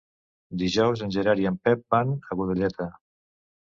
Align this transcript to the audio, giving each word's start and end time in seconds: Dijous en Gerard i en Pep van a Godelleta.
Dijous 0.61 1.05
en 1.09 1.13
Gerard 1.17 1.45
i 1.45 1.47
en 1.51 1.61
Pep 1.69 1.87
van 1.99 2.19
a 2.19 2.43
Godelleta. 2.43 2.93